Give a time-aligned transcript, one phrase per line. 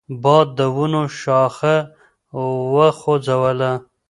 [0.23, 1.75] باد د ونو شاخه
[2.75, 3.71] وخوځوله.